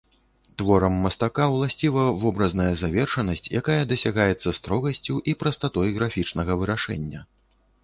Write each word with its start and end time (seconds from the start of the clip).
Творам 0.59 0.95
мастака 1.01 1.45
ўласціва 1.55 2.05
вобразная 2.23 2.71
завершанасць, 2.83 3.45
якая 3.61 3.77
дасягаецца 3.93 4.57
строгасцю 4.61 5.21
і 5.29 5.39
прастатой 5.45 5.95
графічнага 6.01 6.61
вырашэння. 6.65 7.21